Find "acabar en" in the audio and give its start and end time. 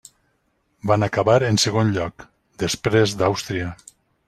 1.07-1.61